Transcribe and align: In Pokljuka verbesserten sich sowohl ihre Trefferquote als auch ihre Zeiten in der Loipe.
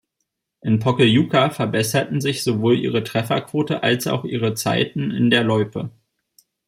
In 0.61 0.79
Pokljuka 0.79 1.51
verbesserten 1.51 2.21
sich 2.21 2.41
sowohl 2.43 2.79
ihre 2.79 3.03
Trefferquote 3.03 3.83
als 3.83 4.07
auch 4.07 4.25
ihre 4.25 4.55
Zeiten 4.55 5.11
in 5.11 5.29
der 5.29 5.43
Loipe. 5.43 5.91